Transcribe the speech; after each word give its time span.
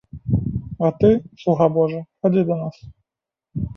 А 0.87 0.87
ты, 1.03 1.09
слуга 1.43 1.67
божы, 1.75 2.01
хадзі 2.25 2.43
да 2.49 2.55
нас. 2.63 2.75